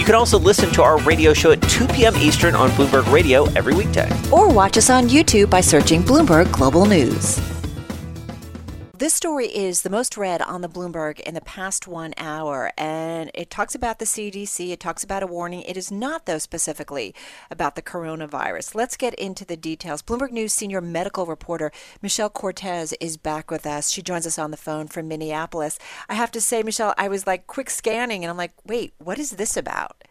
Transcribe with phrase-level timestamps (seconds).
[0.00, 2.16] You can also listen to our radio show at 2 p.m.
[2.16, 4.10] Eastern on Bloomberg Radio every weekday.
[4.32, 7.38] Or watch us on YouTube by searching Bloomberg Global News.
[9.00, 13.30] This story is the most read on the Bloomberg in the past one hour, and
[13.32, 14.72] it talks about the CDC.
[14.72, 15.62] It talks about a warning.
[15.62, 17.14] It is not, though, specifically
[17.50, 18.74] about the coronavirus.
[18.74, 20.02] Let's get into the details.
[20.02, 21.72] Bloomberg News senior medical reporter
[22.02, 23.88] Michelle Cortez is back with us.
[23.88, 25.78] She joins us on the phone from Minneapolis.
[26.10, 29.18] I have to say, Michelle, I was like quick scanning, and I'm like, wait, what
[29.18, 30.04] is this about?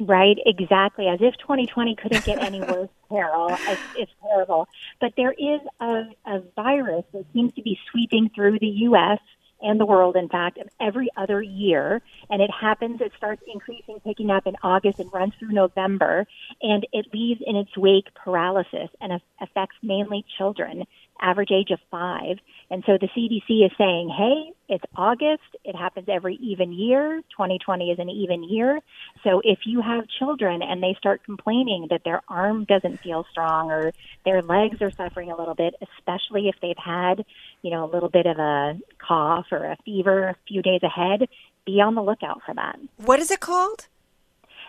[0.00, 1.08] Right, exactly.
[1.08, 3.48] As if 2020 couldn't get any worse, Carol.
[3.50, 4.68] It's, it's terrible.
[5.00, 9.18] But there is a, a virus that seems to be sweeping through the U.S.
[9.60, 12.00] and the world, in fact, every other year.
[12.30, 16.26] And it happens, it starts increasing, picking up in August and runs through November.
[16.62, 20.84] And it leaves in its wake paralysis and affects mainly children,
[21.20, 22.38] average age of five.
[22.70, 25.56] And so the CDC is saying, hey, it's August.
[25.64, 27.22] It happens every even year.
[27.30, 28.80] 2020 is an even year.
[29.24, 33.70] So if you have children and they start complaining that their arm doesn't feel strong
[33.70, 33.92] or
[34.24, 37.24] their legs are suffering a little bit, especially if they've had,
[37.62, 41.28] you know, a little bit of a cough or a fever a few days ahead,
[41.64, 42.78] be on the lookout for that.
[42.96, 43.88] What is it called?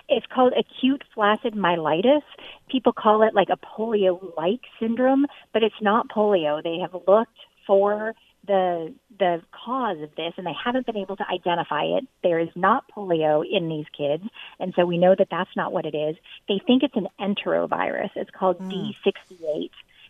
[0.09, 2.23] It's called acute flaccid myelitis.
[2.69, 6.61] People call it like a polio-like syndrome, but it's not polio.
[6.63, 8.13] They have looked for
[8.47, 12.05] the the cause of this, and they haven't been able to identify it.
[12.23, 14.23] There is not polio in these kids,
[14.59, 16.15] and so we know that that's not what it is.
[16.47, 18.11] They think it's an enterovirus.
[18.15, 18.93] It's called mm.
[19.05, 19.69] D68,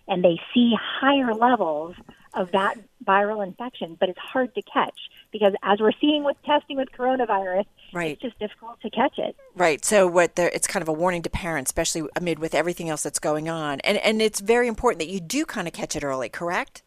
[0.09, 1.95] and they see higher levels
[2.33, 4.99] of that viral infection, but it's hard to catch
[5.31, 8.11] because as we're seeing with testing with coronavirus, right.
[8.11, 9.35] it's just difficult to catch it.
[9.55, 9.83] Right.
[9.85, 13.03] So what there it's kind of a warning to parents, especially amid with everything else
[13.03, 13.79] that's going on.
[13.81, 16.83] And and it's very important that you do kind of catch it early, correct?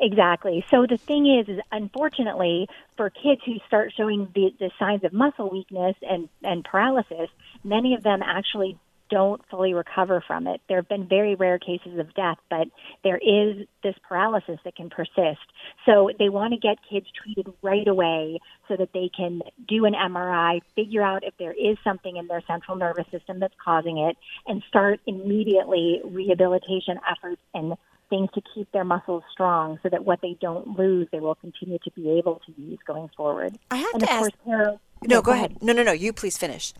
[0.00, 0.64] Exactly.
[0.70, 5.12] So the thing is, is unfortunately for kids who start showing the, the signs of
[5.12, 7.30] muscle weakness and, and paralysis,
[7.64, 8.78] many of them actually
[9.10, 10.60] don't fully recover from it.
[10.68, 12.68] There have been very rare cases of death, but
[13.04, 15.40] there is this paralysis that can persist.
[15.86, 18.38] So they want to get kids treated right away
[18.68, 22.42] so that they can do an MRI, figure out if there is something in their
[22.46, 27.74] central nervous system that's causing it, and start immediately rehabilitation efforts and
[28.10, 31.78] things to keep their muscles strong so that what they don't lose, they will continue
[31.84, 33.58] to be able to use going forward.
[33.70, 34.32] I have and to ask.
[34.44, 35.50] Course, no, go ahead.
[35.50, 35.62] ahead.
[35.62, 35.92] No, no, no.
[35.92, 36.72] You please finish.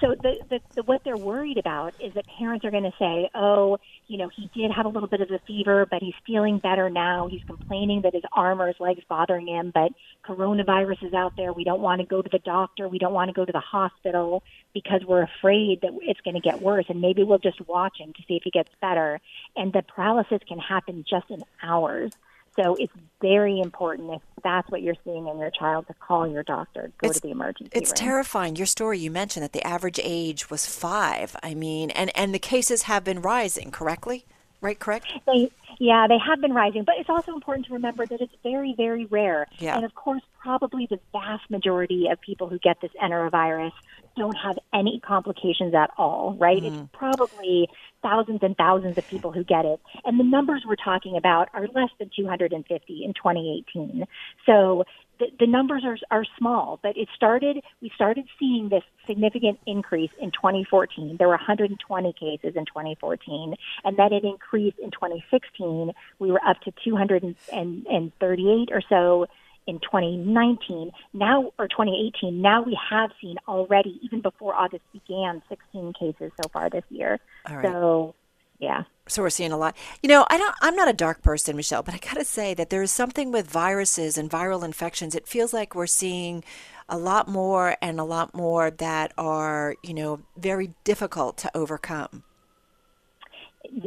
[0.00, 3.30] So the, the, the, what they're worried about is that parents are going to say,
[3.34, 6.58] "Oh, you know, he did have a little bit of a fever, but he's feeling
[6.58, 7.28] better now.
[7.30, 9.92] He's complaining that his arm or his legs bothering him, but
[10.28, 11.52] coronavirus is out there.
[11.52, 12.88] We don't want to go to the doctor.
[12.88, 14.42] We don't want to go to the hospital
[14.74, 16.84] because we're afraid that it's going to get worse.
[16.90, 19.18] And maybe we'll just watch him to see if he gets better.
[19.56, 22.12] And the paralysis can happen just in hours.
[22.56, 26.42] So it's very important if that's what you're seeing in your child to call your
[26.42, 27.96] doctor, go it's, to the emergency It's room.
[27.96, 28.56] terrifying.
[28.56, 31.36] Your story you mentioned that the average age was 5.
[31.42, 34.24] I mean, and and the cases have been rising, correctly?
[34.60, 35.06] Right, correct?
[35.26, 38.74] They yeah, they have been rising, but it's also important to remember that it's very,
[38.76, 39.46] very rare.
[39.58, 39.76] Yeah.
[39.76, 43.72] And of course, probably the vast majority of people who get this enterovirus
[44.16, 46.62] don't have any complications at all, right?
[46.62, 46.66] Mm.
[46.66, 47.68] It's probably
[48.02, 49.80] thousands and thousands of people who get it.
[50.04, 54.06] And the numbers we're talking about are less than 250 in 2018.
[54.46, 54.84] So
[55.18, 60.10] the, the numbers are, are small, but it started, we started seeing this significant increase
[60.20, 61.16] in 2014.
[61.18, 63.54] There were 120 cases in 2014,
[63.84, 65.92] and then it increased in 2016.
[66.18, 69.26] We were up to 238 or so
[69.66, 75.92] in 2019 now or 2018 now we have seen already even before august began 16
[75.98, 77.18] cases so far this year
[77.62, 78.14] so
[78.58, 81.56] yeah so we're seeing a lot you know i don't i'm not a dark person
[81.56, 85.26] michelle but i gotta say that there is something with viruses and viral infections it
[85.26, 86.42] feels like we're seeing
[86.88, 92.22] a lot more and a lot more that are you know very difficult to overcome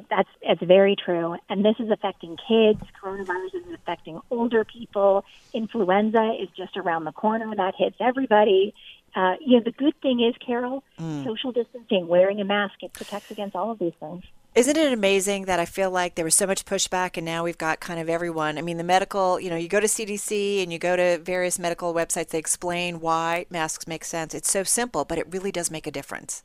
[0.09, 2.81] that's very true, and this is affecting kids.
[3.01, 5.25] Coronavirus is affecting older people.
[5.53, 7.53] Influenza is just around the corner.
[7.55, 8.73] That hits everybody.
[9.15, 11.23] Uh, you know, the good thing is, Carol, mm.
[11.23, 14.23] social distancing, wearing a mask, it protects against all of these things.
[14.55, 17.57] Isn't it amazing that I feel like there was so much pushback and now we've
[17.57, 18.57] got kind of everyone?
[18.57, 21.59] I mean, the medical, you know, you go to CDC and you go to various
[21.59, 24.33] medical websites, they explain why masks make sense.
[24.33, 26.43] It's so simple, but it really does make a difference.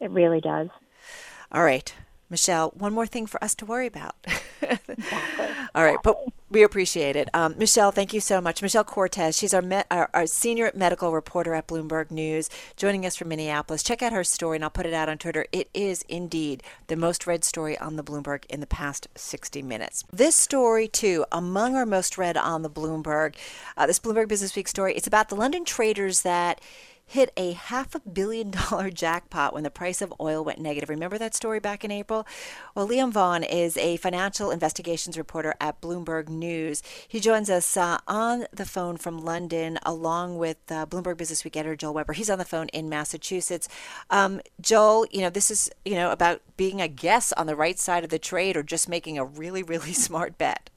[0.00, 0.68] It really does.
[1.50, 1.92] All right.
[2.30, 4.14] Michelle, one more thing for us to worry about.
[5.74, 6.16] All right, but
[6.50, 7.28] we appreciate it.
[7.34, 8.62] Um, Michelle, thank you so much.
[8.62, 13.16] Michelle Cortez, she's our, me- our, our, senior medical reporter at Bloomberg News, joining us
[13.16, 13.82] from Minneapolis.
[13.82, 15.46] Check out her story, and I'll put it out on Twitter.
[15.52, 20.04] It is indeed the most read story on the Bloomberg in the past 60 minutes.
[20.12, 23.34] This story, too, among our most read on the Bloomberg,
[23.76, 26.60] uh, this Bloomberg Business Week story, it's about the London traders that
[27.10, 30.88] hit a half a billion dollar jackpot when the price of oil went negative.
[30.88, 32.24] Remember that story back in April?
[32.76, 36.84] Well, Liam Vaughan is a financial investigations reporter at Bloomberg News.
[37.08, 41.56] He joins us uh, on the phone from London along with uh, Bloomberg Business Week
[41.56, 42.12] editor Joel Weber.
[42.12, 43.68] He's on the phone in Massachusetts.
[44.10, 47.78] Um, Joel, you know, this is, you know, about being a guess on the right
[47.78, 50.70] side of the trade or just making a really, really smart bet.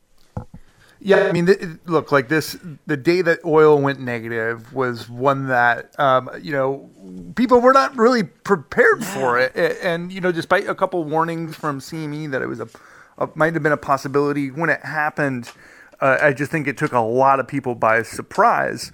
[1.06, 5.48] Yeah, I mean, th- look, like this, the day that oil went negative was one
[5.48, 6.90] that, um, you know,
[7.36, 9.54] people were not really prepared for it.
[9.84, 12.70] And, you know, despite a couple warnings from CME that it was a,
[13.18, 15.52] a might have been a possibility when it happened,
[16.00, 18.94] uh, I just think it took a lot of people by surprise.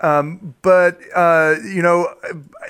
[0.00, 2.14] Um, but uh, you know,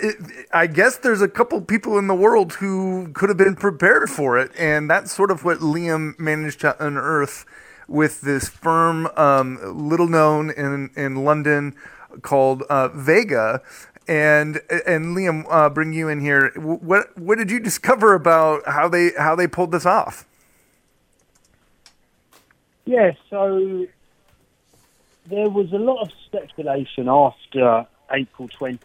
[0.01, 0.17] it,
[0.53, 4.39] I guess there's a couple people in the world who could have been prepared for
[4.39, 7.45] it, and that's sort of what Liam managed to unearth
[7.89, 11.75] with this firm, um, little known in in London,
[12.23, 13.63] called uh, Vega.
[14.07, 16.51] And and Liam, uh, bring you in here.
[16.57, 20.25] What what did you discover about how they how they pulled this off?
[22.87, 23.87] Yeah, so
[25.27, 28.79] there was a lot of speculation after April 20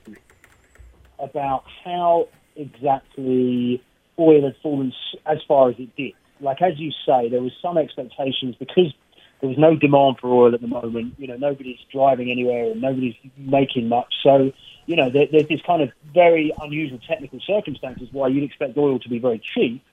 [1.20, 2.28] about how
[2.58, 3.82] exactly
[4.20, 4.92] oil had fallen
[5.26, 8.94] as far as it did like as you say, there was some expectations because
[9.42, 11.16] there was no demand for oil at the moment.
[11.18, 14.14] You know, nobody's driving anywhere and nobody's making much.
[14.24, 14.52] So,
[14.86, 19.00] you know, there, there's this kind of very unusual technical circumstances why you'd expect oil
[19.00, 19.84] to be very cheap,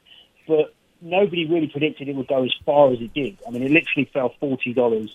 [0.46, 3.38] but nobody really predicted it would go as far as it did.
[3.46, 5.14] I mean, it literally fell forty dollars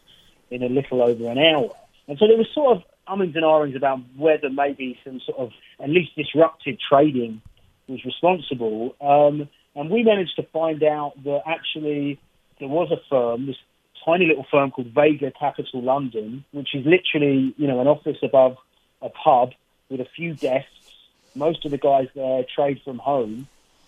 [0.52, 1.70] in a little over an hour,
[2.08, 5.52] and so there was sort of ummings and ahhings about whether maybe some sort of
[5.82, 7.42] at least disruptive trading
[7.88, 8.96] was responsible.
[9.00, 12.20] Um, and we managed to find out that actually
[12.60, 13.58] there was a firm, this
[14.06, 18.58] tiny little firm called Vega Capital London, which is literally, you know, an office above
[19.02, 19.52] a pub
[19.90, 20.70] with a few desks.
[21.36, 23.48] Most of the guys there trade from home.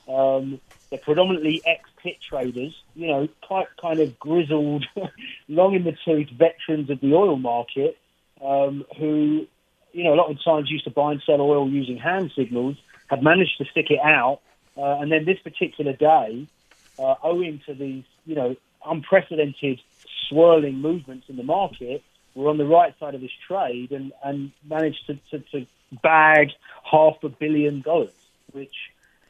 [0.10, 4.86] Um, they're predominantly ex-pit traders, you know, quite kind of grizzled,
[5.48, 7.98] long in the tooth veterans of the oil market,
[8.42, 9.48] um, who,
[9.92, 12.78] you know, a lot of times used to buy and sell oil using hand signals,
[13.07, 14.39] have managed to stick it out
[14.77, 16.47] uh, and then this particular day,
[17.00, 19.79] uh, owing to these, you know, unprecedented
[20.27, 22.03] swirling movements in the market,
[22.35, 25.65] we're on the right side of this trade and, and managed to, to, to
[26.03, 26.50] bag
[26.89, 28.13] half a billion dollars,
[28.51, 28.75] which,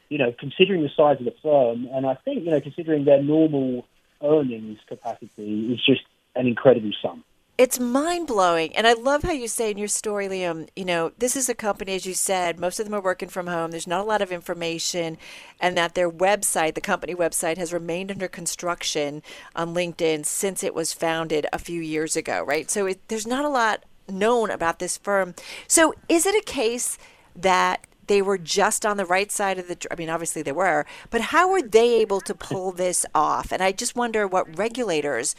[0.08, 3.22] you know, considering the size of the firm, and I think, you know, considering their
[3.22, 3.86] normal
[4.22, 6.02] earnings capacity, is just
[6.34, 7.24] an incredible sum
[7.58, 8.74] it's mind blowing.
[8.76, 11.56] And I love how you say in your story, Liam, you know, this is a
[11.56, 13.72] company, as you said, most of them are working from home.
[13.72, 15.18] There's not a lot of information,
[15.60, 19.24] and that their website, the company website, has remained under construction
[19.56, 22.70] on LinkedIn since it was founded a few years ago, right?
[22.70, 25.34] So it, there's not a lot known about this firm.
[25.66, 26.96] So is it a case
[27.34, 30.86] that they were just on the right side of the I mean obviously they were
[31.10, 35.36] but how were they able to pull this off and I just wonder what regulators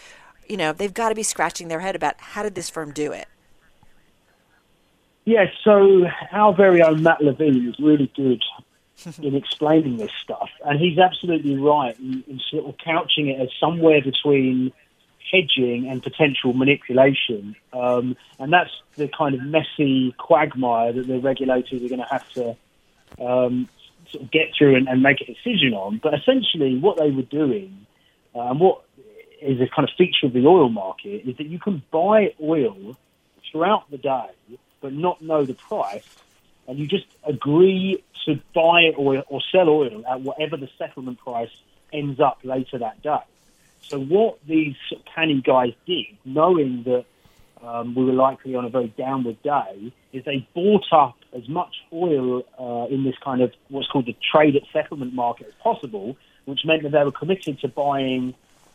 [0.49, 3.11] you know, they've got to be scratching their head about how did this firm do
[3.11, 3.27] it?
[5.25, 8.41] Yeah, so our very own Matt Levine is really good
[9.21, 13.49] in explaining this stuff, and he's absolutely right in, in sort of couching it as
[13.59, 14.73] somewhere between
[15.31, 17.55] hedging and potential manipulation.
[17.73, 22.27] Um, and that's the kind of messy quagmire that the regulators are going to have
[22.33, 22.55] to
[23.23, 23.69] um,
[24.11, 25.99] sort of get through and, and, make a decision on.
[26.01, 27.85] But essentially, what they were doing,
[28.33, 28.81] uh, and what
[29.41, 32.97] is a kind of feature of the oil market is that you can buy oil
[33.51, 34.29] throughout the day
[34.81, 36.07] but not know the price,
[36.67, 41.49] and you just agree to buy oil or sell oil at whatever the settlement price
[41.91, 43.23] ends up later that day.
[43.81, 44.75] So what these
[45.13, 47.05] canny guys did, knowing that
[47.61, 51.75] um, we were likely on a very downward day, is they bought up as much
[51.91, 56.17] oil uh, in this kind of what's called the trade at settlement market as possible,
[56.45, 58.33] which meant that they were committed to buying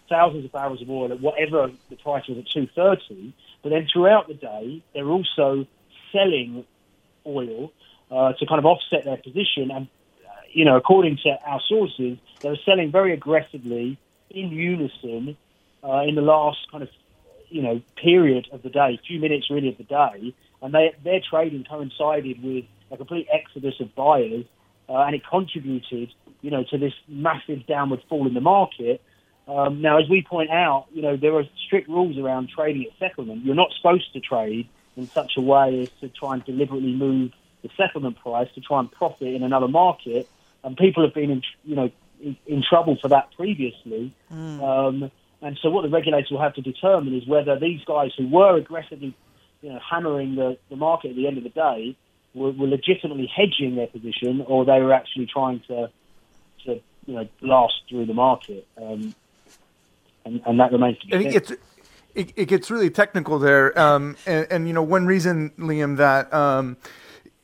[0.08, 3.34] thousands of barrels of oil at whatever the price was at 230.
[3.62, 5.66] But then throughout the day, they're also
[6.12, 6.64] selling
[7.26, 7.72] oil
[8.10, 9.70] uh, to kind of offset their position.
[9.70, 9.88] And,
[10.26, 13.98] uh, you know, according to our sources, they were selling very aggressively
[14.30, 15.36] in unison
[15.82, 16.90] uh, in the last kind of,
[17.48, 20.34] you know, period of the day, few minutes really of the day.
[20.62, 24.44] And they, their trading coincided with a complete exodus of buyers
[24.88, 29.02] uh, and it contributed, you know, to this massive downward fall in the market.
[29.46, 32.98] Um, now, as we point out, you know, there are strict rules around trading at
[32.98, 33.44] settlement.
[33.44, 37.32] You're not supposed to trade in such a way as to try and deliberately move
[37.62, 40.28] the settlement price to try and profit in another market.
[40.62, 41.90] And people have been, in, you know,
[42.22, 44.14] in, in trouble for that previously.
[44.32, 44.62] Mm.
[44.62, 45.10] Um,
[45.42, 48.56] and so, what the regulators will have to determine is whether these guys who were
[48.56, 49.14] aggressively,
[49.60, 51.96] you know, hammering the, the market at the end of the day
[52.34, 55.90] were, were legitimately hedging their position, or they were actually trying to,
[56.64, 58.66] to you know, blast through the market.
[58.80, 59.14] Um,
[60.24, 61.36] and, and that remains to be seen.
[61.36, 61.50] It,
[62.14, 66.32] it, it, gets really technical there, um, and, and, you know one reason, Liam, that
[66.32, 66.76] um,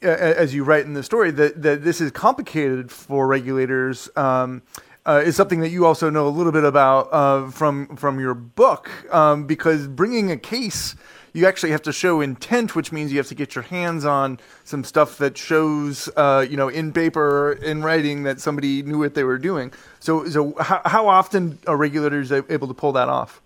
[0.02, 4.62] as you write in the story, that, that this is complicated for regulators um,
[5.06, 8.34] uh, is something that you also know a little bit about uh, from from your
[8.34, 10.94] book, um, because bringing a case
[11.32, 14.38] you actually have to show intent, which means you have to get your hands on
[14.64, 19.14] some stuff that shows, uh, you know, in paper, in writing, that somebody knew what
[19.14, 19.72] they were doing.
[20.00, 23.40] So, so how, how often are regulators able to pull that off?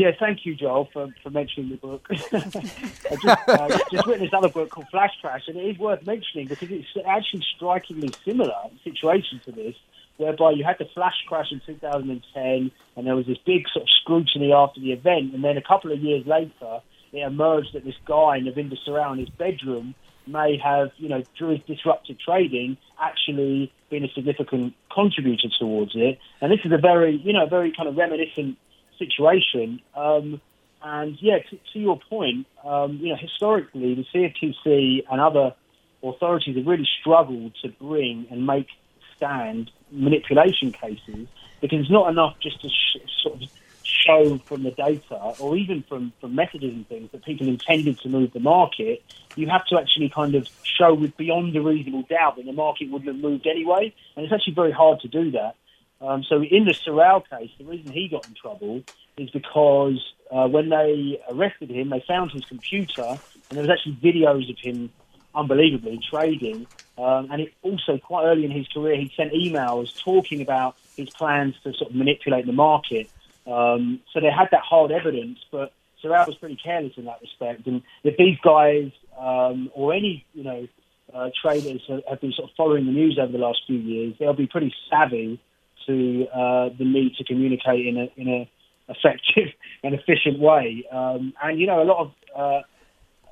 [0.00, 2.06] Yeah, thank you, Joel, for, for mentioning the book.
[2.10, 6.06] I just, uh, just written this other book called Flash Crash, and it is worth
[6.06, 9.74] mentioning because it's actually strikingly similar situation to this
[10.16, 13.88] whereby you had the flash crash in 2010, and there was this big sort of
[14.00, 16.80] scrutiny after the event, and then a couple of years later,
[17.12, 19.94] it emerged that this guy, Navinder Sarao, in his bedroom
[20.26, 26.18] may have, you know, through his disrupted trading, actually been a significant contributor towards it.
[26.40, 28.56] And this is a very, you know, very kind of reminiscent
[29.00, 29.80] situation.
[29.96, 30.40] Um,
[30.82, 35.54] and yeah, to, to your point, um, you know, historically, the CFTC and other
[36.02, 38.68] authorities have really struggled to bring and make
[39.16, 41.28] stand manipulation cases
[41.60, 43.48] because it's not enough just to sh- sort of
[43.82, 48.08] show from the data or even from, from messages and things that people intended to
[48.08, 49.02] move the market.
[49.36, 52.90] You have to actually kind of show with beyond a reasonable doubt that the market
[52.90, 53.94] wouldn't have moved anyway.
[54.16, 55.56] And it's actually very hard to do that.
[56.00, 58.82] Um, so in the Sarao case, the reason he got in trouble
[59.18, 63.18] is because uh, when they arrested him, they found his computer and
[63.50, 64.90] there was actually videos of him
[65.34, 66.66] unbelievably trading.
[66.96, 71.10] Um, and it also, quite early in his career, he sent emails talking about his
[71.10, 73.08] plans to sort of manipulate the market.
[73.46, 77.66] Um, so they had that hard evidence, but Sarao was pretty careless in that respect.
[77.66, 80.68] And if these guys um, or any, you know,
[81.12, 84.32] uh, traders have been sort of following the news over the last few years, they'll
[84.32, 85.40] be pretty savvy
[85.86, 88.50] to uh, the need to communicate in a in a
[88.88, 90.84] effective and efficient way.
[90.90, 92.62] Um, and you know, a lot of uh,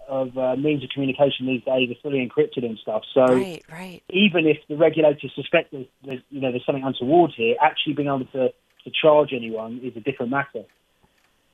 [0.09, 3.03] of uh, means of communication these days are fully encrypted and stuff.
[3.13, 4.03] So right, right.
[4.11, 8.09] even if the regulators suspect there's, there's, you know there's something untoward here, actually being
[8.09, 10.65] able to, to charge anyone is a different matter.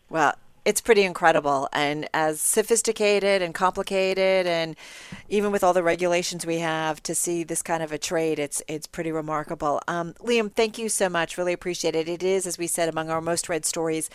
[0.08, 0.34] Well,
[0.64, 1.68] it's pretty incredible.
[1.73, 4.76] And as sophisticated and complicated and
[5.28, 8.62] even with all the regulations we have to see this kind of a trade it's
[8.68, 9.80] it's pretty remarkable.
[9.88, 11.37] Um, liam thank you so much.
[11.38, 12.09] Really appreciate it.
[12.09, 14.09] It is as we said among our most read stories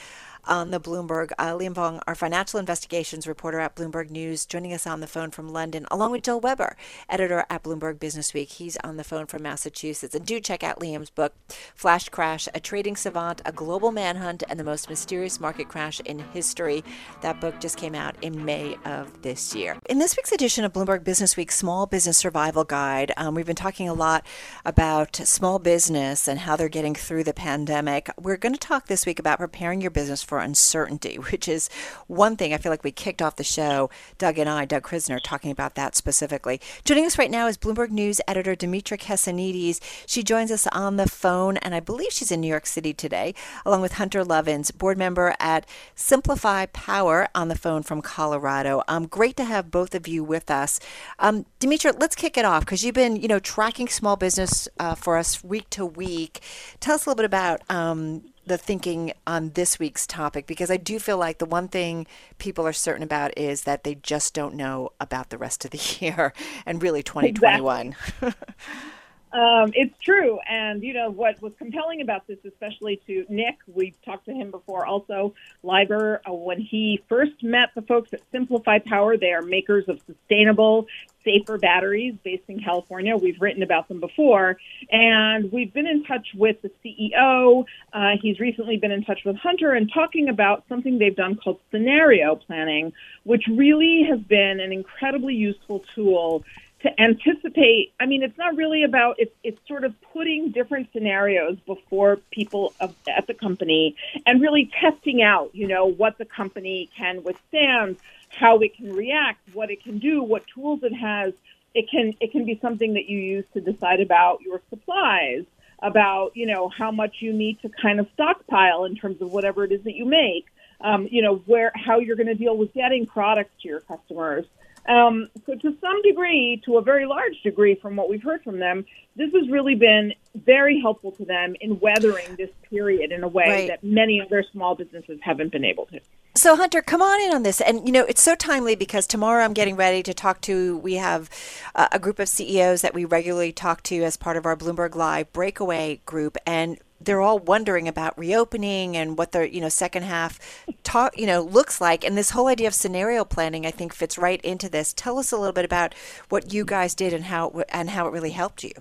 [0.46, 1.32] on the Bloomberg.
[1.38, 5.32] Uh, Liam Vaughan, our financial investigations reporter at Bloomberg News, joining us on the phone
[5.32, 6.76] from London, along with Joel Weber,
[7.10, 8.50] editor at Bloomberg Business Week.
[8.50, 10.16] He's on the phone from Massachusetts.
[10.16, 11.34] And do check out Liam's book,
[11.76, 16.20] Flash Crash A Trading Savant, A Global Manhunt, and the Most Mysterious Market Crash in
[16.20, 16.84] History.
[17.22, 19.78] That book just came out in May of this year.
[19.90, 23.56] In this week's edition of Bloomberg Business Week Small Business Survival Guide, um, we've been
[23.56, 24.26] talking a lot
[24.66, 28.10] about small business and how they're getting through the pandemic.
[28.20, 31.70] We're going to talk this week about preparing your business for uncertainty, which is
[32.08, 35.20] one thing I feel like we kicked off the show, Doug and I, Doug Krizner,
[35.22, 36.62] talking about that specifically.
[36.86, 39.80] Joining us right now is Bloomberg News editor Dimitra Kessenides.
[40.06, 43.34] She joins us on the phone, and I believe she's in New York City today,
[43.66, 48.84] along with Hunter Lovins, board member at SimpliPhi Power, on the phone from Colorado.
[48.88, 50.80] Um, great to have both of you with us.
[51.18, 55.18] Um, let's kick it off because you've been, you know, tracking small business uh, for
[55.18, 56.42] us week to week.
[56.80, 60.78] Tell us a little bit about um, the thinking on this week's topic because I
[60.78, 62.08] do feel like the one thing
[62.40, 65.98] people are certain about is that they just don't know about the rest of the
[66.02, 66.34] year
[66.66, 67.96] and really 2021.
[68.22, 68.34] Exactly.
[69.32, 70.40] Um, it's true.
[70.50, 74.50] And, you know, what was compelling about this, especially to Nick, we've talked to him
[74.50, 79.44] before also, Leiber, uh, when he first met the folks at SimpliPhi Power, they are
[79.44, 80.88] makers of sustainable,
[81.24, 83.16] safer batteries based in California.
[83.16, 84.58] We've written about them before.
[84.92, 87.66] And we've been in touch with the CEO.
[87.94, 91.60] Uh, he's recently been in touch with Hunter and talking about something they've done called
[91.70, 92.94] scenario planning,
[93.24, 96.44] which really has been an incredibly useful tool
[96.82, 101.58] to anticipate i mean it's not really about it's it's sort of putting different scenarios
[101.66, 103.96] before people of, at the company
[104.26, 107.98] and really testing out you know what the company can withstand
[108.30, 111.34] how it can react what it can do what tools it has
[111.74, 115.46] it can it can be something that you use to decide about your supplies,
[115.82, 119.64] about you know how much you need to kind of stockpile in terms of whatever
[119.64, 120.46] it is that you make.
[120.82, 124.46] Um, you know where how you're going to deal with getting products to your customers.
[124.90, 128.58] Um, so to some degree, to a very large degree, from what we've heard from
[128.60, 133.28] them, this has really been very helpful to them in weathering this period in a
[133.28, 133.68] way Right.
[133.68, 136.00] that many other small businesses haven't been able to.
[136.36, 137.62] So, Hunter, come on in on this.
[137.62, 140.96] And, you know, it's so timely because tomorrow I'm getting ready to talk to, we
[140.96, 141.30] have
[141.76, 144.96] uh, a group of CEOs that we regularly talk to as part of our Bloomberg
[144.96, 146.38] Live breakaway group.
[146.48, 150.40] And they're all wondering about reopening and what their, you know, second half
[150.84, 152.04] talk, you know, looks like.
[152.04, 154.94] And this whole idea of scenario planning, I think, fits right into this.
[154.94, 155.96] Tell us a little bit about
[156.30, 158.74] what you guys did and how, it, and how it really helped you.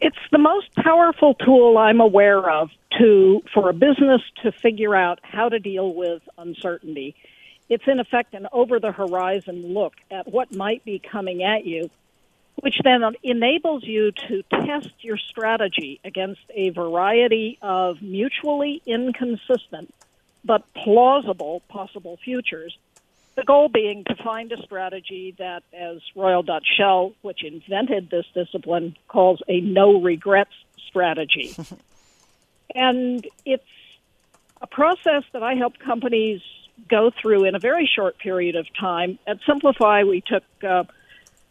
[0.00, 5.18] It's the most powerful tool I'm aware of to for a business to figure out
[5.22, 7.16] how to deal with uncertainty.
[7.68, 11.90] It's in effect an over the horizon look at what might be coming at you,
[12.60, 19.92] which then enables you to test your strategy against a variety of mutually inconsistent
[20.44, 22.76] but plausible possible futures.
[23.36, 28.26] The goal being to find a strategy that, as Royal Dutch Shell, which invented this
[28.34, 30.54] discipline, calls a no regrets
[30.88, 31.54] strategy.
[32.74, 33.62] and it's
[34.60, 36.40] a process that I help companies
[36.88, 39.18] go through in a very short period of time.
[39.26, 40.84] At SimpliPhi, we took, uh,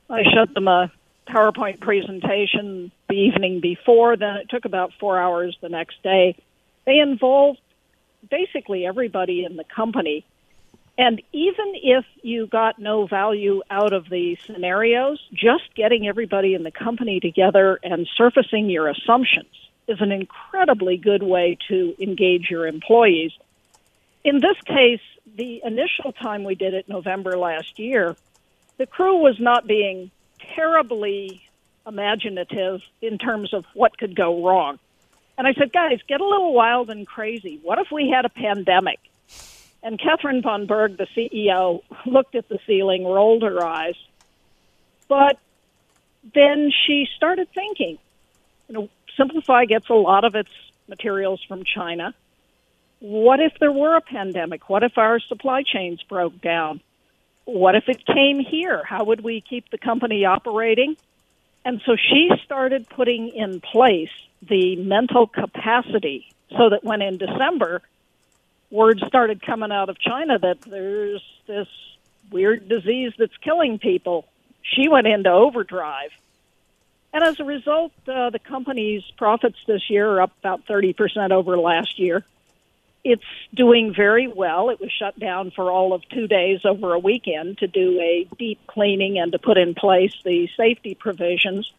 [0.09, 0.91] I showed them a
[1.27, 6.35] PowerPoint presentation the evening before, then it took about four hours the next day.
[6.85, 7.59] They involved
[8.29, 10.25] basically everybody in the company.
[10.97, 16.63] And even if you got no value out of the scenarios, just getting everybody in
[16.63, 19.53] the company together and surfacing your assumptions
[19.87, 23.31] is an incredibly good way to engage your employees.
[24.23, 25.01] In this case,
[25.35, 28.15] the initial time we did it, November last year,
[28.77, 30.11] the crew was not being
[30.55, 31.43] terribly
[31.85, 34.79] imaginative in terms of what could go wrong.
[35.37, 37.59] And I said, guys, get a little wild and crazy.
[37.61, 38.99] What if we had a pandemic?
[39.83, 43.95] And Catherine Von Burg, the CEO, looked at the ceiling, rolled her eyes.
[45.07, 45.39] But
[46.33, 47.97] then she started thinking,
[48.67, 50.49] you know, SimpliPhi gets a lot of its
[50.87, 52.13] materials from China.
[52.99, 54.69] What if there were a pandemic?
[54.69, 56.81] What if our supply chains broke down?
[57.47, 58.83] What if it came here?
[58.83, 60.97] How would we keep the company operating?
[61.63, 67.81] And so she started putting in place the mental capacity so that when in December
[68.69, 71.69] word started coming out of China that there's this
[72.29, 74.27] weird disease that's killing people,
[74.61, 76.11] she went into overdrive.
[77.13, 81.57] And as a result, uh, the company's profits this year are up about 30% over
[81.57, 82.25] last year.
[83.03, 84.69] It's doing very well.
[84.69, 88.27] It was shut down for all of two days over a weekend to do a
[88.37, 91.71] deep cleaning and to put in place the safety provisions.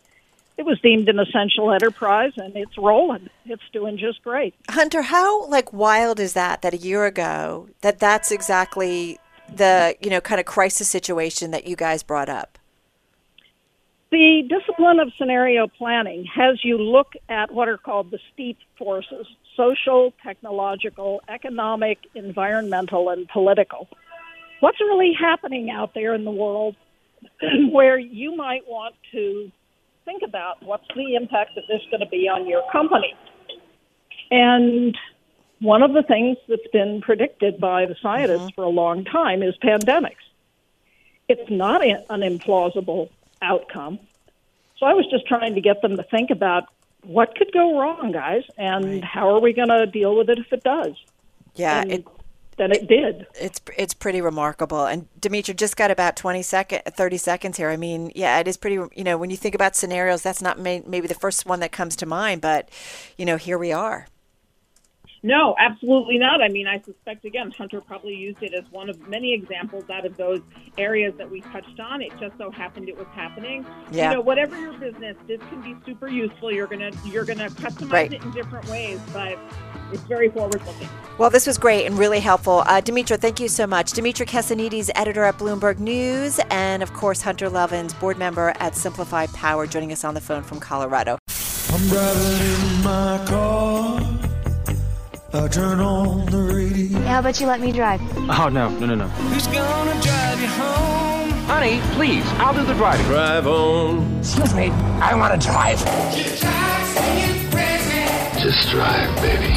[0.56, 3.28] It was deemed an essential enterprise and it's rolling.
[3.46, 4.54] It's doing just great.
[4.68, 9.18] Hunter, how like wild is that that a year ago that that's exactly
[9.54, 12.58] the, you know, kind of crisis situation that you guys brought up?
[14.10, 19.26] The discipline of scenario planning has you look at what are called the steep forces
[19.58, 23.88] social, technological, economic, environmental, and political.
[24.60, 26.76] What's really happening out there in the world
[27.72, 29.50] where you might want to
[30.04, 33.14] think about what's the impact of this going to be on your company?
[34.30, 34.96] And
[35.58, 38.54] one of the things that's been predicted by the scientists mm-hmm.
[38.54, 40.24] for a long time is pandemics.
[41.28, 43.10] It's not an implausible
[43.42, 43.98] outcome.
[44.78, 46.64] So I was just trying to get them to think about
[47.08, 50.52] what could go wrong, guys, and how are we going to deal with it if
[50.52, 50.92] it does?
[51.54, 52.06] Yeah, and it,
[52.58, 53.26] then it did.
[53.40, 54.84] it's it's pretty remarkable.
[54.84, 57.70] And Dimitri just got about 20 second, 30 seconds here.
[57.70, 58.74] I mean, yeah, it is pretty.
[58.94, 61.72] You know, when you think about scenarios, that's not may, maybe the first one that
[61.72, 62.68] comes to mind, but
[63.16, 64.06] you know, here we are.
[65.22, 66.40] No, absolutely not.
[66.40, 70.06] I mean, I suspect, again, Hunter probably used it as one of many examples out
[70.06, 70.40] of those
[70.76, 72.02] areas that we touched on.
[72.02, 73.66] It just so happened it was happening.
[73.90, 74.10] Yeah.
[74.10, 76.52] You know, whatever your business, this can be super useful.
[76.52, 78.12] You're gonna you're gonna customize Right.
[78.12, 79.36] it in different ways, but
[79.92, 80.88] it's very forward looking.
[81.18, 82.62] Well, this was great and really helpful.
[82.66, 83.92] Uh, Dimitri, thank you so much.
[83.92, 89.34] Dimitri Kessenides, editor at Bloomberg News, and of course, Hunter Lovins, board member at SimpliPhi
[89.34, 91.18] Power, joining us on the phone from Colorado.
[91.70, 94.07] I'm driving in my car.
[95.30, 97.00] I turn on the radio.
[97.00, 98.00] How about you let me drive?
[98.16, 99.08] Oh, no, no, no, no.
[99.08, 101.30] Who's gonna drive you home?
[101.44, 103.04] Honey, please, I'll do the driving.
[103.04, 104.18] Drive on.
[104.20, 105.78] Excuse me, I want to drive.
[108.40, 109.52] Just drive, baby.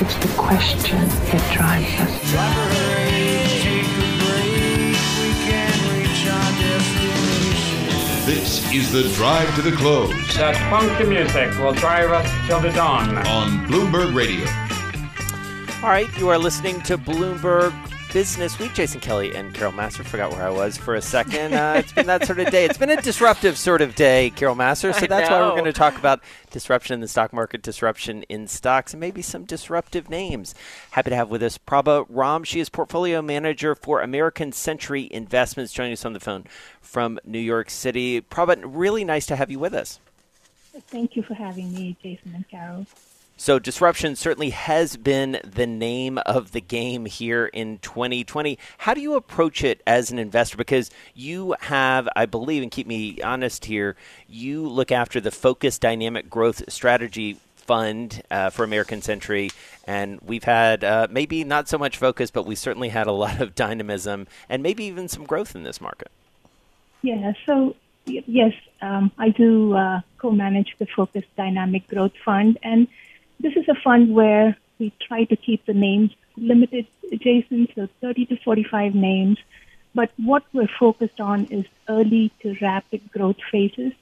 [0.00, 2.99] It's the question that drives us.
[8.72, 13.16] Is the drive to the close That funky music will drive us till the dawn.
[13.26, 14.46] on Bloomberg Radio.
[15.82, 17.72] All right, you are listening to Bloomberg
[18.12, 18.74] Business Week.
[18.74, 20.04] Jason Kelly and Carol Massar.
[20.04, 21.54] Forgot where I was for a second.
[21.54, 22.64] Uh, it's been that sort of day.
[22.64, 24.92] It's been a disruptive sort of day, Carol Massar.
[25.00, 26.20] So I that's why we're going to talk about
[26.50, 30.54] disruption in the stock market, disruption in stocks, and maybe some disruptive names.
[30.90, 32.42] Happy to have with us Prabha Ram.
[32.44, 36.44] She is portfolio manager for American Century Investments, joining us on the phone
[36.80, 38.20] from New York City.
[38.20, 40.00] Prabha, really nice to have you with us.
[40.88, 42.86] Thank you for having me, Jason and Carol.
[43.40, 48.58] So, disruption certainly has been the name of the game here in 2020.
[48.76, 50.58] How do you approach it as an investor?
[50.58, 53.96] Because you have, I believe, and keep me honest here,
[54.28, 59.48] you look after the Focus Dynamic Growth Strategy Fund uh, for American Century,
[59.86, 63.40] and we've had uh, maybe not so much focus, but we certainly had a lot
[63.40, 66.10] of dynamism and maybe even some growth in this market.
[67.00, 67.74] Yeah, so
[68.04, 72.86] yes, um, I do uh, co-manage the Focus Dynamic Growth Fund, and
[73.40, 76.86] this is a fund where we try to keep the names limited,
[77.18, 79.38] Jason, so 30 to 45 names.
[79.94, 83.92] But what we're focused on is early to rapid growth phases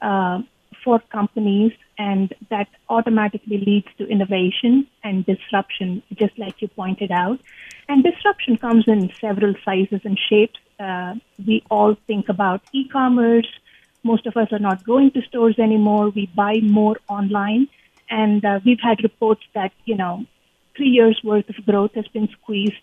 [0.00, 0.42] uh,
[0.84, 7.40] for companies, and that automatically leads to innovation and disruption, just like you pointed out.
[7.88, 10.60] And disruption comes in several sizes and shapes.
[10.78, 13.48] Uh, we all think about e commerce.
[14.02, 16.10] Most of us are not going to stores anymore.
[16.10, 17.68] We buy more online.
[18.10, 20.24] And uh, we've had reports that, you know,
[20.76, 22.74] three years worth of growth has been squeezed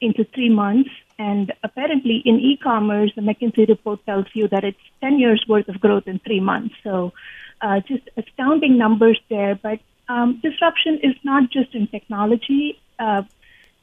[0.00, 0.90] into three months.
[1.18, 5.68] And apparently, in e commerce, the McKinsey report tells you that it's 10 years worth
[5.68, 6.74] of growth in three months.
[6.82, 7.12] So,
[7.60, 9.54] uh, just astounding numbers there.
[9.54, 13.22] But um, disruption is not just in technology, uh,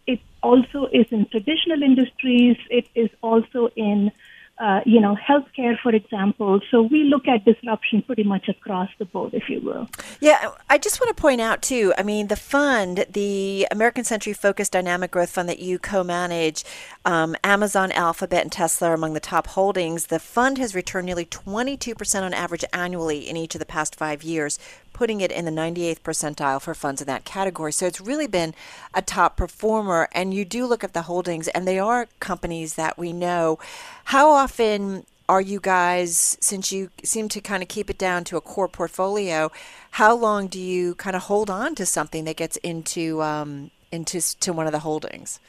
[0.06, 4.12] it also is in traditional industries, it is also in
[4.60, 6.62] uh, you know, healthcare, for example.
[6.70, 9.89] So we look at disruption pretty much across the board, if you will.
[10.20, 11.92] Yeah, I just want to point out too.
[11.98, 16.63] I mean, the fund, the American Century Focused Dynamic Growth Fund that you co-manage,
[17.04, 20.08] um, Amazon, Alphabet, and Tesla are among the top holdings.
[20.08, 24.22] The fund has returned nearly 22% on average annually in each of the past five
[24.22, 24.60] years,
[24.93, 27.73] putting it in the 98th percentile for funds in that category.
[27.73, 28.53] So it's really been
[28.93, 30.08] a top performer.
[30.13, 33.60] And you do look at the holdings, and they are companies that we know.
[34.06, 38.38] How often are you guys, since you seem to kind of keep it down to
[38.38, 39.51] a core portfolio,
[39.91, 44.19] how long do you kind of hold on to something that gets into um, into
[44.39, 45.39] to one of the holdings?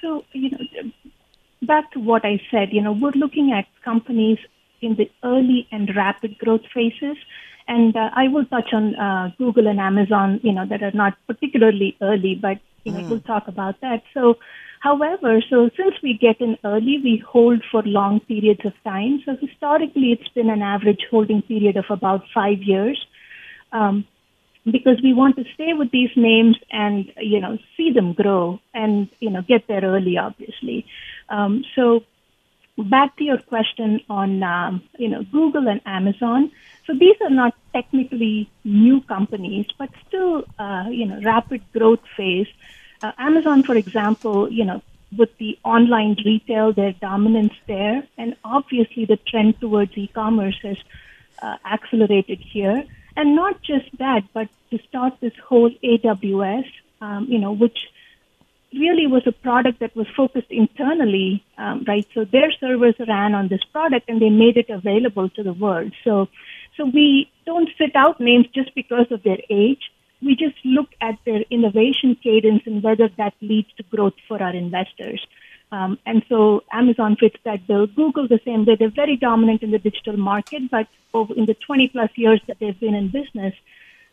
[0.00, 0.92] So, you know,
[1.62, 4.38] back to what I said, you know, we're looking at companies
[4.80, 7.16] in the early and rapid growth phases.
[7.76, 11.14] And uh, I will touch on uh, Google and Amazon, you know, that are not
[11.26, 13.08] particularly early, but, you know, Mm.
[13.10, 14.02] we'll talk about that.
[14.16, 14.22] So,
[14.88, 19.22] however, so since we get in early, we hold for long periods of time.
[19.24, 22.98] So historically, it's been an average holding period of about five years.
[23.80, 23.96] Um,
[24.76, 29.08] because we want to stay with these names and you know see them grow and
[29.24, 30.78] you know get there early obviously
[31.30, 31.84] um, so
[32.76, 36.50] back to your question on um, you know google and amazon
[36.90, 42.48] so these are not technically new companies but still uh, you know rapid growth phase
[43.02, 44.82] uh, amazon for example you know
[45.16, 50.78] with the online retail their dominance there and obviously the trend towards e-commerce has
[51.42, 52.84] uh, accelerated here
[53.16, 56.66] and not just that, but to start this whole AWS,
[57.00, 57.78] um, you know, which
[58.72, 62.06] really was a product that was focused internally, um, right?
[62.14, 65.92] So their servers ran on this product and they made it available to the world.
[66.04, 66.28] So,
[66.80, 69.82] so we don't sit out names just because of their age.
[70.22, 74.54] We just look at their innovation cadence and whether that leads to growth for our
[74.54, 75.20] investors.
[75.72, 77.86] Um, and so Amazon fits that bill.
[77.86, 78.76] Google the same way.
[78.76, 82.56] They're very dominant in the digital market, but over in the 20 plus years that
[82.60, 83.54] they've been in business,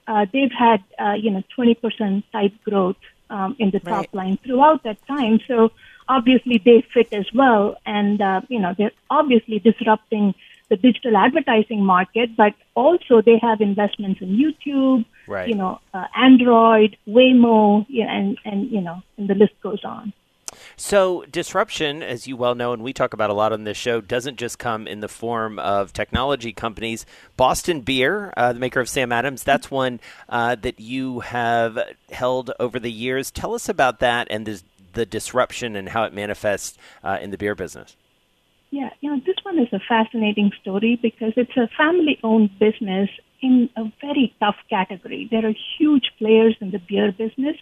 [0.08, 2.97] uh, they've had uh, you know 20% type growth
[3.30, 4.13] um, in the top Right.
[4.13, 5.39] line throughout that time.
[5.47, 5.71] So
[6.08, 10.36] obviously they fit as well, and uh, you know they're obviously disrupting
[10.69, 15.47] the digital advertising market, but also they have investments in YouTube, Right.
[15.47, 20.13] you know, uh, Android, Waymo, and and you know, and the list goes on.
[20.75, 23.99] So, disruption, as you well know, and we talk about a lot on this show,
[24.01, 27.06] doesn't just come in the form of technology companies.
[27.36, 29.99] Boston Beer, uh, the maker of Sam Adams, that's one
[30.30, 31.77] uh, that you have
[32.12, 33.30] held over the years.
[33.30, 37.38] Tell us about that and this, the disruption and how it manifests uh, in the
[37.38, 37.95] beer business.
[38.69, 43.10] Yeah, you know, this one is a fascinating story because it's a family owned business
[43.41, 45.27] in a very tough category.
[45.32, 47.56] There are huge players in the beer business,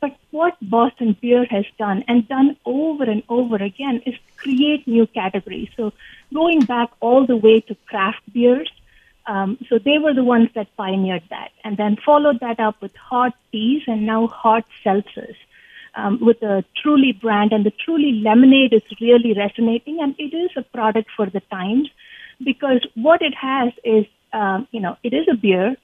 [0.00, 5.06] But what Boston Beer has done and done over and over again is create new
[5.06, 5.68] categories.
[5.76, 5.92] So
[6.32, 8.70] going back all the way to craft beers,
[9.26, 12.96] um, so they were the ones that pioneered that, and then followed that up with
[12.96, 15.36] hard teas and now hard seltzers.
[15.94, 20.50] Um, with the Truly brand, and the Truly lemonade is really resonating, and it is
[20.56, 21.90] a product for the times
[22.42, 25.76] because what it has is, um, you know, it is a beer.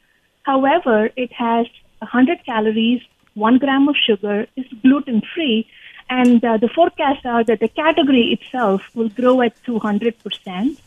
[0.43, 1.67] However, it has
[1.99, 3.03] 100 calories,
[3.35, 5.67] one gram of sugar, is gluten free,
[6.09, 10.81] and uh, the forecasts are that the category itself will grow at 200 percent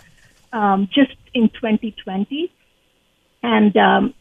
[0.53, 2.51] um, just in 2020.
[3.43, 4.13] And um,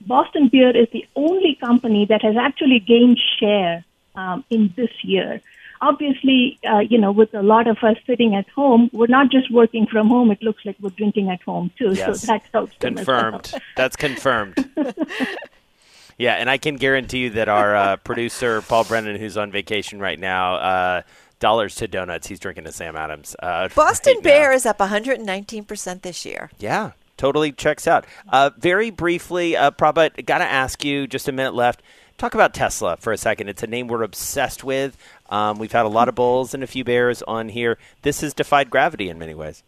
[0.00, 3.84] Boston Beer is the only company that has actually gained share
[4.18, 5.40] um, in this year.
[5.80, 9.50] Obviously, uh, you know, with a lot of us sitting at home, we're not just
[9.52, 10.32] working from home.
[10.32, 11.92] It looks like we're drinking at home too.
[11.94, 12.20] Yes.
[12.20, 12.76] So that helps.
[12.78, 13.30] them as well.
[13.30, 13.62] Confirmed.
[13.76, 14.70] That's confirmed.
[16.18, 20.00] yeah, and I can guarantee you that our uh, producer Paul Brennan, who's on vacation
[20.00, 21.02] right now, uh,
[21.38, 23.36] dollars to donuts, he's drinking to Sam Adams.
[23.40, 24.30] Uh, Boston right now.
[24.30, 26.50] Bear is up 119% this year.
[26.58, 28.04] Yeah, totally checks out.
[28.28, 31.82] Uh, very briefly, uh, Prabha, got to ask you, just a minute left.
[32.18, 33.48] Talk about Tesla for a second.
[33.48, 34.96] It's a name we're obsessed with.
[35.30, 37.78] Um, we've had a lot of bulls and a few bears on here.
[38.02, 39.62] This has defied gravity in many ways.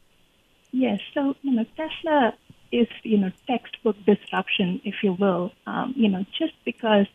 [0.72, 1.00] Yes.
[1.14, 2.34] So, you know, Tesla
[2.72, 7.06] is, you know, textbook disruption, if you will, um, you know, just because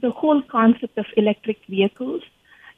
[0.00, 2.22] the whole concept of electric vehicles,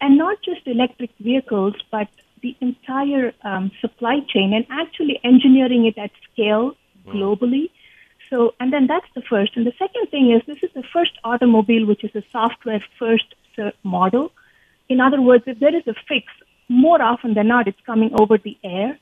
[0.00, 2.08] and not just electric vehicles, but
[2.40, 6.72] the entire um, supply chain and actually engineering it at scale
[7.06, 7.68] globally.
[8.30, 9.56] So, and then that's the first.
[9.56, 13.34] And the second thing is this is the first automobile which is a software first
[13.82, 14.30] model.
[14.88, 16.26] In other words, if there is a fix,
[16.68, 18.98] more often than not, it's coming over the air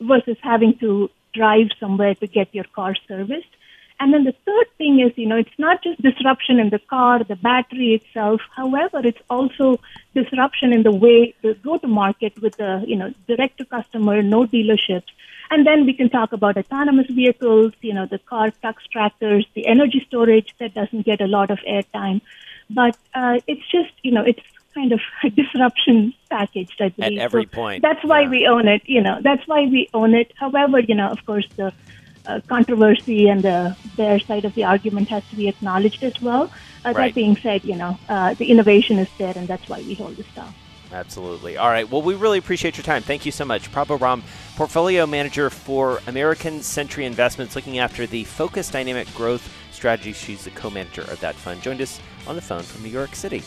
[0.00, 3.54] versus having to drive somewhere to get your car serviced.
[4.02, 7.22] And then the third thing is, you know, it's not just disruption in the car,
[7.22, 8.40] the battery itself.
[8.50, 9.78] However, it's also
[10.12, 14.20] disruption in the way the go to market with the, you know, direct to customer,
[14.20, 15.06] no dealerships.
[15.52, 19.68] And then we can talk about autonomous vehicles, you know, the car, trucks, tractors, the
[19.68, 22.22] energy storage that doesn't get a lot of airtime.
[22.68, 24.42] But uh, it's just, you know, it's
[24.74, 27.20] kind of a disruption packaged, I believe.
[27.20, 30.32] every So point, That's why we own it, you know, that's why we own it.
[30.34, 31.72] However, you know, of course, the
[32.26, 36.44] uh, controversy and the their side of the argument has to be acknowledged as well.
[36.84, 37.08] Uh, Right.
[37.08, 40.16] That being said, you know, uh, the innovation is there, and that's why we hold
[40.16, 40.52] the stock.
[40.92, 41.56] Absolutely.
[41.56, 41.88] All right.
[41.90, 43.02] Well, we really appreciate your time.
[43.02, 43.72] Thank you so much.
[43.72, 44.22] Prabha Ram,
[44.56, 49.48] Portfolio Manager for American Century Investments, looking after the Focus Dynamic Growth
[49.82, 50.12] strategy.
[50.12, 51.60] She's the co manager of that fund.
[51.60, 53.40] Joined us on the phone from New York City.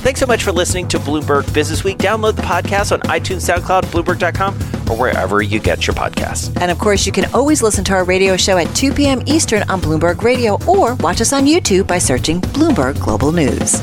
[0.00, 1.98] Thanks so much for listening to Bloomberg Business Week.
[1.98, 4.54] Download the podcast on iTunes, SoundCloud, Bloomberg.com,
[4.90, 6.56] or wherever you get your podcasts.
[6.58, 9.22] And of course, you can always listen to our radio show at 2 p.m.
[9.26, 13.74] Eastern on Bloomberg Radio or watch us on YouTube by searching Bloomberg Global News.